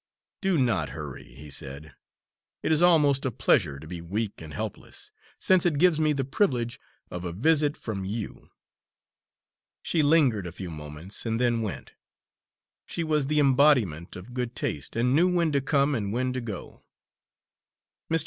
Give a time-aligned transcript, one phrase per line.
[0.41, 1.93] "Do not hurry," he said.
[2.63, 6.23] "It is almost a pleasure to be weak and helpless, since it gives me the
[6.25, 6.79] privilege
[7.11, 8.49] of a visit from you."
[9.83, 11.93] She lingered a few moments and then went.
[12.87, 16.41] She was the embodiment of good taste and knew when to come and when to
[16.41, 16.83] go.
[18.11, 18.19] Mr.